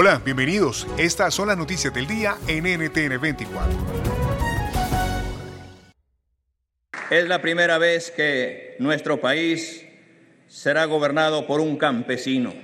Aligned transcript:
Hola, 0.00 0.22
bienvenidos. 0.24 0.86
Estas 0.96 1.34
son 1.34 1.48
las 1.48 1.58
noticias 1.58 1.92
del 1.92 2.06
día 2.06 2.36
en 2.46 2.66
NTN 2.66 3.20
24. 3.20 3.72
Es 7.10 7.26
la 7.26 7.42
primera 7.42 7.78
vez 7.78 8.12
que 8.12 8.76
nuestro 8.78 9.20
país 9.20 9.84
será 10.46 10.84
gobernado 10.84 11.48
por 11.48 11.60
un 11.60 11.76
campesino, 11.76 12.54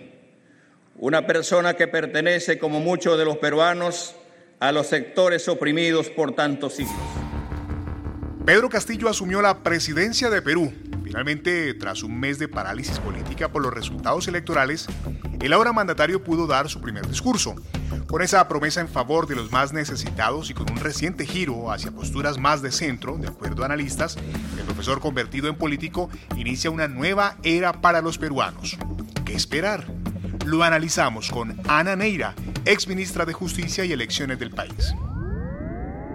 una 0.95 1.27
persona 1.27 1.75
que 1.75 1.89
pertenece, 1.89 2.57
como 2.57 2.79
muchos 2.79 3.19
de 3.19 3.25
los 3.25 3.39
peruanos, 3.39 4.15
a 4.61 4.71
los 4.71 4.87
sectores 4.87 5.49
oprimidos 5.49 6.11
por 6.11 6.37
tantos 6.37 6.75
siglos. 6.75 6.95
Pedro 8.47 8.69
Castillo 8.69 9.09
asumió 9.09 9.43
la 9.43 9.59
presidencia 9.65 10.31
de 10.31 10.41
Perú. 10.41 10.73
Finalmente, 11.15 11.75
tras 11.75 12.03
un 12.03 12.19
mes 12.19 12.41
de 12.41 12.49
parálisis 12.49 12.99
política 12.99 13.49
por 13.49 13.63
los 13.63 13.73
resultados 13.73 14.27
electorales, 14.27 14.89
el 15.41 15.53
ahora 15.53 15.73
mandatario 15.73 16.25
pudo 16.25 16.49
dar 16.49 16.69
su 16.69 16.81
primer 16.81 17.07
discurso. 17.07 17.55
Con 18.09 18.21
esa 18.21 18.49
promesa 18.49 18.81
en 18.81 18.89
favor 18.89 19.29
de 19.29 19.37
los 19.37 19.53
más 19.53 19.73
necesitados 19.73 20.51
y 20.51 20.55
con 20.55 20.69
un 20.73 20.79
reciente 20.79 21.25
giro 21.25 21.71
hacia 21.71 21.93
posturas 21.93 22.37
más 22.37 22.63
de 22.63 22.73
centro, 22.73 23.17
de 23.17 23.29
acuerdo 23.29 23.63
a 23.63 23.67
analistas, 23.67 24.17
el 24.59 24.65
profesor 24.65 24.99
convertido 24.99 25.47
en 25.47 25.55
político 25.55 26.11
inicia 26.37 26.73
una 26.73 26.89
nueva 26.89 27.37
era 27.45 27.81
para 27.81 28.03
los 28.03 28.19
peruanos. 28.19 28.77
¿Qué 29.25 29.35
esperar? 29.35 29.87
Lo 30.45 30.65
analizamos 30.65 31.31
con 31.31 31.61
Ana 31.69 31.95
Neira, 31.95 32.35
ex 32.65 32.89
ministra 32.89 33.25
de 33.25 33.35
Justicia 33.35 33.85
y 33.85 33.93
Elecciones 33.93 34.41
del 34.41 34.51
país 34.51 34.97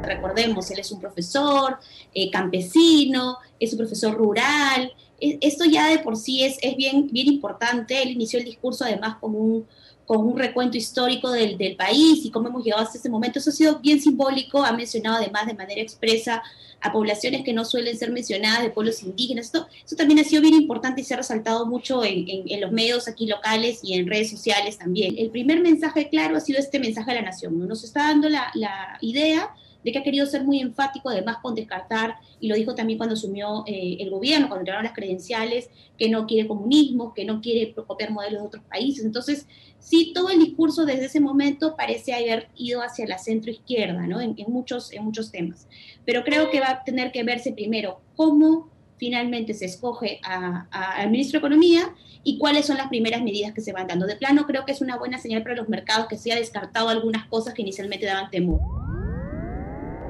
recordemos, 0.09 0.69
él 0.71 0.79
es 0.79 0.91
un 0.91 0.99
profesor 0.99 1.77
eh, 2.13 2.29
campesino, 2.29 3.37
es 3.59 3.71
un 3.73 3.79
profesor 3.79 4.13
rural. 4.15 4.91
E, 5.21 5.37
esto 5.41 5.65
ya 5.65 5.87
de 5.87 5.99
por 5.99 6.17
sí 6.17 6.43
es, 6.43 6.57
es 6.61 6.75
bien, 6.75 7.07
bien 7.11 7.27
importante. 7.27 8.01
Él 8.01 8.09
inició 8.11 8.39
el 8.39 8.45
discurso 8.45 8.83
además 8.83 9.17
con 9.19 9.35
un, 9.35 9.65
con 10.05 10.25
un 10.25 10.37
recuento 10.37 10.75
histórico 10.75 11.31
del, 11.31 11.57
del, 11.57 11.75
país 11.75 12.25
y 12.25 12.31
cómo 12.31 12.47
hemos 12.47 12.63
llegado 12.63 12.83
hasta 12.83 12.97
este 12.97 13.09
momento. 13.09 13.39
Eso 13.39 13.51
ha 13.51 13.53
sido 13.53 13.79
bien 13.79 14.01
simbólico. 14.01 14.63
Ha 14.63 14.71
mencionado 14.73 15.17
además 15.17 15.45
de 15.45 15.53
manera 15.53 15.81
expresa 15.81 16.41
a 16.81 16.91
poblaciones 16.91 17.43
que 17.43 17.53
no 17.53 17.65
suelen 17.65 17.97
ser 17.97 18.11
mencionadas, 18.11 18.63
de 18.63 18.69
pueblos 18.69 19.03
indígenas. 19.03 19.47
Esto, 19.47 19.67
eso 19.85 19.95
también 19.95 20.19
ha 20.19 20.23
sido 20.23 20.41
bien 20.41 20.55
importante 20.55 21.01
y 21.01 21.03
se 21.03 21.13
ha 21.13 21.17
resaltado 21.17 21.65
mucho 21.65 22.03
en, 22.03 22.27
en, 22.29 22.43
en, 22.47 22.61
los 22.61 22.71
medios 22.71 23.07
aquí 23.07 23.27
locales 23.27 23.81
y 23.83 23.93
en 23.93 24.07
redes 24.07 24.29
sociales 24.29 24.77
también. 24.77 25.15
El 25.17 25.29
primer 25.29 25.59
mensaje 25.61 26.09
claro 26.09 26.37
ha 26.37 26.39
sido 26.39 26.59
este 26.59 26.79
mensaje 26.79 27.11
a 27.11 27.15
la 27.15 27.21
nación. 27.21 27.59
¿no? 27.59 27.65
Nos 27.65 27.83
está 27.83 28.03
dando 28.03 28.29
la, 28.29 28.51
la 28.53 28.97
idea 29.01 29.53
de 29.83 29.91
que 29.91 29.99
ha 29.99 30.03
querido 30.03 30.25
ser 30.25 30.43
muy 30.43 30.59
enfático, 30.59 31.09
además 31.09 31.37
con 31.41 31.55
descartar, 31.55 32.15
y 32.39 32.47
lo 32.47 32.55
dijo 32.55 32.75
también 32.75 32.97
cuando 32.97 33.13
asumió 33.13 33.63
eh, 33.65 33.97
el 33.99 34.09
gobierno, 34.09 34.47
cuando 34.47 34.61
entregaron 34.61 34.83
las 34.83 34.93
credenciales, 34.93 35.69
que 35.97 36.09
no 36.09 36.27
quiere 36.27 36.47
comunismo, 36.47 37.13
que 37.13 37.25
no 37.25 37.41
quiere 37.41 37.73
copiar 37.73 38.11
modelos 38.11 38.41
de 38.41 38.47
otros 38.47 38.63
países. 38.65 39.05
Entonces, 39.05 39.47
sí, 39.79 40.11
todo 40.13 40.29
el 40.29 40.39
discurso 40.39 40.85
desde 40.85 41.05
ese 41.05 41.19
momento 41.19 41.75
parece 41.75 42.13
haber 42.13 42.49
ido 42.55 42.81
hacia 42.81 43.07
la 43.07 43.17
centro-izquierda, 43.17 44.05
¿no? 44.07 44.21
En, 44.21 44.35
muchos, 44.47 44.91
en 44.93 45.03
muchos 45.03 45.31
temas. 45.31 45.67
Pero 46.05 46.23
creo 46.23 46.49
que 46.49 46.59
va 46.59 46.69
a 46.69 46.83
tener 46.83 47.11
que 47.11 47.23
verse 47.23 47.51
primero 47.53 48.01
cómo 48.15 48.69
finalmente 48.97 49.53
se 49.53 49.65
escoge 49.65 50.19
al 50.23 51.09
ministro 51.09 51.39
de 51.39 51.47
Economía 51.47 51.95
y 52.23 52.37
cuáles 52.37 52.65
son 52.65 52.75
las 52.77 52.89
primeras 52.89 53.21
medidas 53.21 53.53
que 53.53 53.61
se 53.61 53.71
van 53.71 53.87
dando. 53.87 54.05
De 54.05 54.17
plano, 54.17 54.45
creo 54.45 54.65
que 54.65 54.73
es 54.73 54.81
una 54.81 54.97
buena 54.97 55.17
señal 55.17 55.41
para 55.41 55.55
los 55.55 55.69
mercados 55.69 56.07
que 56.07 56.17
se 56.17 56.33
ha 56.33 56.35
descartado 56.35 56.89
algunas 56.89 57.25
cosas 57.27 57.53
que 57.53 57.61
inicialmente 57.61 58.05
daban 58.05 58.29
temor. 58.29 58.78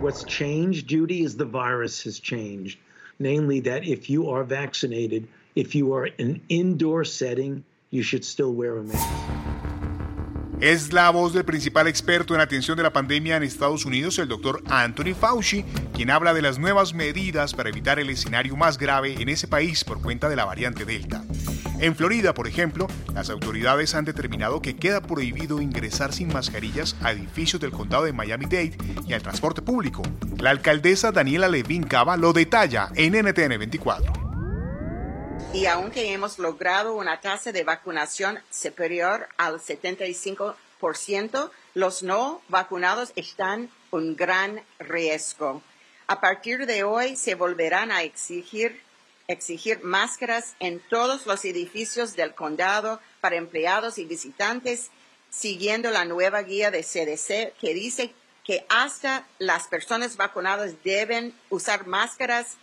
What's 0.02 0.24
changed, 0.24 0.88
Judy, 0.88 1.24
is 1.24 1.36
the 1.36 1.44
virus 1.44 2.04
has 2.04 2.22
changed. 2.22 2.80
Namely, 3.20 3.60
that 3.62 3.84
if 3.84 4.10
you 4.10 4.30
are 4.30 4.46
vaccinated, 4.46 5.28
if 5.56 5.76
you 5.76 5.94
are 5.94 6.06
in 6.06 6.30
an 6.30 6.42
indoor 6.48 7.04
setting, 7.04 7.66
you 7.92 8.02
should 8.02 8.24
still 8.24 8.54
wear 8.54 8.78
a 8.78 8.84
mask. 8.84 9.08
Es 10.62 10.94
la 10.94 11.10
voz 11.10 11.34
del 11.34 11.44
principal 11.44 11.88
experto 11.88 12.34
en 12.34 12.42
atención 12.42 12.78
de 12.78 12.84
la 12.84 12.92
pandemia 12.92 13.38
en 13.38 13.44
Estados 13.44 13.86
Unidos, 13.86 14.20
el 14.20 14.28
doctor 14.28 14.62
Anthony 14.68 15.14
Fauci, 15.14 15.64
quien 15.94 16.10
habla 16.10 16.34
de 16.34 16.42
las 16.42 16.60
nuevas 16.60 16.94
medidas 16.94 17.54
para 17.54 17.70
evitar 17.70 18.00
el 18.00 18.10
escenario 18.10 18.56
más 18.56 18.78
grave 18.78 19.22
en 19.22 19.30
ese 19.30 19.48
país 19.48 19.84
por 19.84 20.02
cuenta 20.02 20.30
de 20.30 20.36
la 20.36 20.46
variante 20.46 20.86
Delta. 20.86 21.24
En 21.82 21.96
Florida, 21.96 22.34
por 22.34 22.46
ejemplo, 22.46 22.88
las 23.14 23.30
autoridades 23.30 23.96
han 23.96 24.04
determinado 24.04 24.62
que 24.62 24.76
queda 24.76 25.00
prohibido 25.00 25.62
ingresar 25.62 26.12
sin 26.12 26.28
mascarillas 26.28 26.98
a 27.02 27.14
edificios 27.14 27.62
del 27.62 27.72
condado 27.72 28.04
de 28.04 28.12
Miami-Dade 28.12 28.78
y 29.08 29.14
al 29.14 29.22
transporte 29.22 29.62
público. 29.62 30.02
La 30.40 30.50
alcaldesa 30.50 31.14
Daniela 31.14 31.48
Levin 31.48 31.84
Cava 31.84 32.18
lo 32.18 32.34
detalla 32.34 32.90
en 32.96 33.14
NTN 33.14 33.58
24. 33.58 34.12
Y 35.54 35.68
aunque 35.68 36.12
hemos 36.12 36.38
logrado 36.38 36.96
una 36.96 37.22
tasa 37.22 37.54
de 37.54 37.64
vacunación 37.64 38.40
superior 38.52 39.30
al 39.38 39.62
75%, 39.62 41.50
los 41.76 42.04
no 42.04 42.42
vacunados 42.50 43.14
están 43.16 43.70
un 43.92 44.18
gran 44.18 44.62
riesgo. 44.80 45.62
A 46.08 46.20
partir 46.20 46.66
de 46.66 46.84
hoy 46.84 47.16
se 47.16 47.36
volverán 47.36 47.92
a 47.94 48.04
exigir 48.04 48.82
exigir 49.30 49.84
máscaras 49.84 50.56
en 50.60 50.82
todos 50.90 51.28
los 51.28 51.46
edificios 51.46 52.16
del 52.16 52.34
condado 52.34 53.00
para 53.22 53.36
empleados 53.36 54.00
y 54.00 54.06
visitantes, 54.06 54.90
siguiendo 55.30 55.92
la 55.92 56.04
nueva 56.04 56.42
guía 56.42 56.72
de 56.72 56.84
CDC 56.84 57.56
que 57.60 57.74
dice 57.76 58.12
que 58.44 58.66
hasta 58.70 59.28
las 59.38 59.68
personas 59.68 60.18
vacunadas 60.18 60.84
deben 60.84 61.36
usar 61.52 61.86
máscaras 61.86 62.58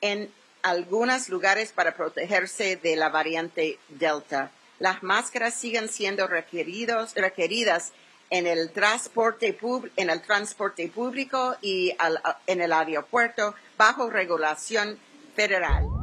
en 0.00 0.28
algunos 0.62 1.28
lugares 1.28 1.72
para 1.72 1.94
protegerse 1.94 2.74
de 2.74 2.96
la 2.96 3.10
variante 3.10 3.78
Delta. 3.88 4.50
Las 4.80 5.04
máscaras 5.04 5.54
siguen 5.54 5.88
siendo 5.88 6.26
requeridos, 6.26 7.14
requeridas 7.14 7.92
en 8.30 8.48
el 8.48 8.72
transporte, 8.72 9.56
en 9.96 10.10
el 10.10 10.20
transporte 10.22 10.88
público 10.88 11.56
y 11.62 11.94
en 12.48 12.60
el 12.60 12.72
aeropuerto 12.72 13.54
bajo 13.76 14.10
regulación 14.10 14.98
federal. 15.36 15.97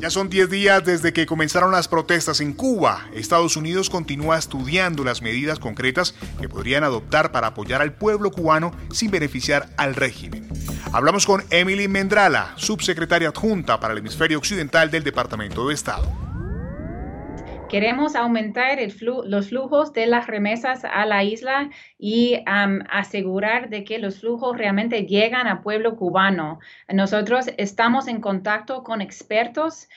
Ya 0.00 0.08
son 0.08 0.30
10 0.30 0.48
días 0.48 0.82
desde 0.82 1.12
que 1.12 1.26
comenzaron 1.26 1.72
las 1.72 1.86
protestas 1.86 2.40
en 2.40 2.54
Cuba. 2.54 3.06
Estados 3.12 3.58
Unidos 3.58 3.90
continúa 3.90 4.38
estudiando 4.38 5.04
las 5.04 5.20
medidas 5.20 5.58
concretas 5.58 6.14
que 6.40 6.48
podrían 6.48 6.84
adoptar 6.84 7.32
para 7.32 7.48
apoyar 7.48 7.82
al 7.82 7.92
pueblo 7.92 8.30
cubano 8.30 8.74
sin 8.90 9.10
beneficiar 9.10 9.68
al 9.76 9.94
régimen. 9.94 10.48
Hablamos 10.92 11.26
con 11.26 11.44
Emily 11.50 11.86
Mendrala, 11.86 12.54
subsecretaria 12.56 13.28
adjunta 13.28 13.78
para 13.78 13.92
el 13.92 13.98
hemisferio 13.98 14.38
occidental 14.38 14.90
del 14.90 15.04
Departamento 15.04 15.68
de 15.68 15.74
Estado. 15.74 16.29
Queremos 17.70 18.16
aumentar 18.16 18.78
los 19.26 19.48
flujos 19.48 19.92
de 19.92 20.06
las 20.06 20.26
remesas 20.26 20.84
a 20.84 21.06
la 21.06 21.22
isla 21.22 21.70
y 21.98 22.42
asegurar 22.44 23.68
de 23.68 23.84
que 23.84 24.00
los 24.00 24.18
flujos 24.18 24.58
realmente 24.58 25.06
llegan 25.06 25.46
al 25.46 25.60
pueblo 25.60 25.94
cubano. 25.94 26.58
Nosotros 26.88 27.46
estamos 27.58 28.08
en 28.08 28.20
contacto 28.20 28.82
con 28.82 29.00
expertos 29.00 29.88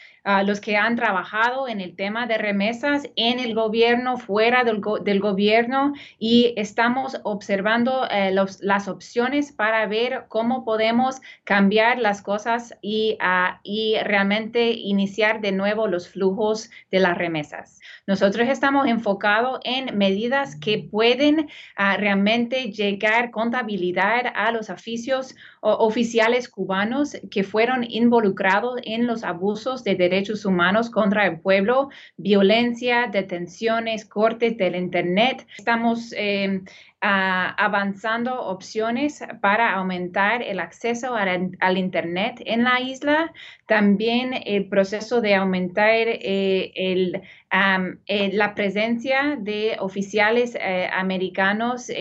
los 0.46 0.62
que 0.62 0.78
han 0.78 0.96
trabajado 0.96 1.68
en 1.68 1.82
el 1.82 1.96
tema 1.96 2.28
de 2.28 2.38
remesas 2.38 3.04
en 3.16 3.40
el 3.40 3.54
gobierno, 3.54 4.18
fuera 4.18 4.64
del, 4.64 5.20
gobierno, 5.20 5.94
y 6.18 6.54
estamos 6.56 7.20
observando 7.24 8.08
eh, 8.10 8.34
las 8.62 8.88
opciones 8.88 9.52
para 9.52 9.86
ver 9.86 10.26
cómo 10.30 10.64
podemos 10.64 11.22
cambiar 11.44 12.00
las 12.00 12.22
cosas 12.22 12.74
y, 12.82 13.18
ah, 13.20 13.60
y 13.64 13.98
realmente 14.04 14.72
iniciar 14.72 15.42
de 15.42 15.52
nuevo 15.52 15.88
los 15.88 16.08
flujos 16.08 16.70
de 16.90 17.00
las 17.00 17.18
remesas. 17.18 17.82
Nosotros 18.08 18.48
estamos 18.48 18.88
enfocados 18.88 19.60
en 19.66 19.98
medidas 19.98 20.56
que 20.56 20.88
pueden 20.90 21.50
ah, 21.76 21.98
realmente 21.98 22.72
llegar 22.72 23.32
contabilidad 23.32 24.32
a 24.36 24.52
los 24.52 24.70
oficios 24.70 25.36
oficiales 25.62 26.50
cubanos 26.50 27.18
que 27.32 27.44
fueron 27.44 27.86
involucrados 27.90 28.80
en 28.84 29.08
los 29.08 29.24
abusos 29.24 29.84
de 29.84 29.96
derechos 29.96 30.13
humanos 30.46 30.90
contra 30.90 31.26
el 31.26 31.40
pueblo, 31.40 31.90
violencia, 32.18 33.08
detenciones, 33.12 34.06
cortes 34.06 34.58
del 34.58 34.76
Internet. 34.76 35.48
Estamos 35.58 36.14
em, 36.16 36.64
avanzando 37.06 38.42
opciones 38.42 39.22
para 39.42 39.74
aumentar 39.74 40.42
el 40.42 40.60
acceso 40.60 41.16
al, 41.16 41.78
Internet 41.78 42.42
en 42.46 42.64
la 42.64 42.80
isla, 42.80 43.34
también 43.68 44.34
el 44.46 44.70
proceso 44.70 45.20
de 45.20 45.36
aumentar 45.36 45.90
eh, 45.90 46.72
eh, 46.76 48.32
la 48.34 48.56
presencia 48.56 49.38
de 49.38 49.76
oficiales 49.80 50.56
eh, 50.56 50.90
americanos 50.94 51.92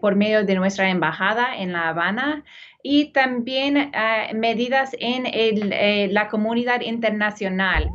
por 0.00 0.16
medio 0.16 0.44
de 0.44 0.54
nuestra 0.56 0.90
embajada 0.90 1.56
en 1.56 1.72
La 1.72 1.88
Habana 1.88 2.44
y 2.82 3.12
también 3.12 3.92
medidas 4.34 4.96
en 4.98 6.12
la 6.14 6.28
comunidad 6.28 6.80
internacional. 6.80 7.90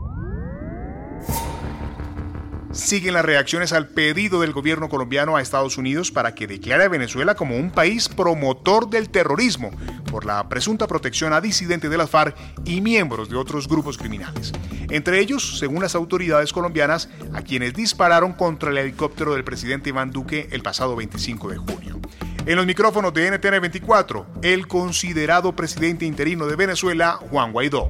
Siguen 2.71 3.13
las 3.13 3.23
reacciones 3.23 3.71
al 3.71 3.87
pedido 3.87 4.41
del 4.41 4.51
gobierno 4.51 4.89
colombiano 4.89 5.35
a 5.35 5.41
Estados 5.41 5.77
Unidos 5.77 6.09
para 6.09 6.33
que 6.33 6.47
declare 6.47 6.85
a 6.85 6.89
Venezuela 6.89 7.35
como 7.35 7.55
un 7.55 7.69
país 7.69 8.09
promotor 8.09 8.89
del 8.89 9.09
terrorismo 9.09 9.69
por 10.09 10.25
la 10.25 10.49
presunta 10.49 10.87
protección 10.87 11.33
a 11.33 11.41
disidentes 11.41 11.91
de 11.91 11.97
las 11.97 12.09
FARC 12.09 12.35
y 12.65 12.81
miembros 12.81 13.29
de 13.29 13.35
otros 13.35 13.67
grupos 13.67 13.99
criminales. 13.99 14.53
Entre 14.89 15.19
ellos, 15.19 15.59
según 15.59 15.83
las 15.83 15.93
autoridades 15.93 16.51
colombianas, 16.51 17.09
a 17.33 17.43
quienes 17.43 17.75
dispararon 17.75 18.33
contra 18.33 18.71
el 18.71 18.77
helicóptero 18.79 19.35
del 19.35 19.43
presidente 19.43 19.89
Iván 19.89 20.09
Duque 20.09 20.49
el 20.51 20.63
pasado 20.63 20.95
25 20.95 21.49
de 21.49 21.57
junio. 21.57 21.99
En 22.45 22.57
los 22.57 22.65
micrófonos 22.65 23.13
de 23.13 23.31
NTN 23.31 23.61
24, 23.61 24.25
el 24.43 24.67
considerado 24.67 25.55
presidente 25.55 26.03
interino 26.03 26.45
de 26.45 26.57
Venezuela, 26.57 27.13
Juan 27.13 27.53
Guaidó. 27.53 27.87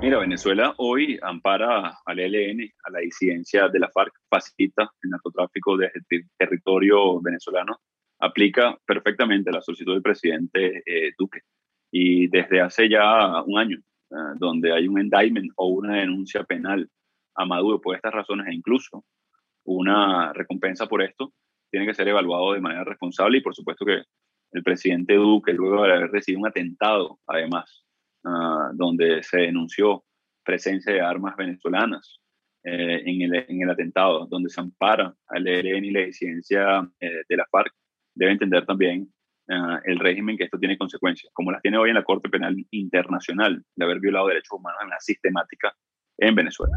Mira, 0.00 0.20
Venezuela 0.20 0.72
hoy 0.76 1.18
ampara 1.20 1.98
al 2.06 2.18
ELN, 2.20 2.60
a 2.84 2.90
la 2.92 3.00
disidencia 3.00 3.66
de 3.68 3.80
la 3.80 3.90
FARC, 3.90 4.12
facilita 4.30 4.88
el 5.02 5.10
narcotráfico 5.10 5.76
desde 5.76 6.00
el 6.10 6.28
territorio 6.38 7.20
venezolano, 7.20 7.80
aplica 8.20 8.78
perfectamente 8.86 9.50
la 9.50 9.62
solicitud 9.62 9.94
del 9.94 10.02
presidente 10.02 10.84
eh, 10.86 11.12
Duque. 11.18 11.40
Y 11.90 12.28
desde 12.28 12.60
hace 12.60 12.88
ya 12.88 13.42
un 13.42 13.58
año, 13.58 13.78
eh, 14.10 14.14
donde 14.36 14.72
hay 14.72 14.86
un 14.86 15.00
indictment 15.00 15.50
o 15.56 15.66
una 15.66 15.96
denuncia 15.96 16.44
penal 16.44 16.88
a 17.34 17.46
Maduro 17.46 17.80
por 17.80 17.96
estas 17.96 18.14
razones 18.14 18.46
e 18.46 18.54
incluso 18.54 19.04
una 19.64 20.32
recompensa 20.32 20.86
por 20.86 21.02
esto, 21.02 21.32
tiene 21.72 21.86
que 21.86 21.94
ser 21.94 22.06
evaluado 22.06 22.52
de 22.52 22.60
manera 22.60 22.84
responsable 22.84 23.38
y 23.38 23.40
por 23.40 23.54
supuesto 23.54 23.84
que 23.84 24.02
el 24.52 24.62
presidente 24.62 25.14
Duque, 25.14 25.52
luego 25.52 25.82
de 25.82 25.92
haber 25.92 26.10
recibido 26.10 26.42
un 26.42 26.46
atentado, 26.46 27.18
además, 27.26 27.82
Ah, 28.24 28.70
donde 28.74 29.20
se 29.24 29.38
denunció 29.38 30.04
presencia 30.44 30.92
de 30.92 31.00
armas 31.00 31.34
venezolanas 31.36 32.20
eh, 32.62 33.02
en, 33.04 33.22
el, 33.22 33.34
en, 33.48 33.62
el, 33.62 33.70
atentado, 33.70 34.26
donde 34.26 34.48
se 34.48 34.60
ampara 34.60 35.12
al 35.26 35.46
ELN 35.46 35.84
y 35.84 35.90
la 35.90 36.00
disidencia 36.02 36.88
eh, 37.00 37.22
de 37.28 37.36
la 37.36 37.46
FARC, 37.50 37.74
debe 38.14 38.30
entender 38.30 38.64
también 38.64 39.12
ah, 39.50 39.80
el 39.84 39.98
régimen 39.98 40.36
que 40.36 40.44
esto 40.44 40.58
tiene 40.58 40.78
consecuencias, 40.78 41.32
como 41.34 41.50
las 41.50 41.62
tiene 41.62 41.78
hoy 41.78 41.88
en 41.88 41.96
la 41.96 42.04
Corte 42.04 42.28
Penal 42.28 42.54
Internacional, 42.70 43.64
de 43.74 43.84
haber 43.84 43.98
violado 43.98 44.28
derechos 44.28 44.52
humanos 44.52 44.78
en 44.82 44.86
una 44.86 45.00
sistemática 45.00 45.74
en 46.18 46.34
Venezuela. 46.36 46.76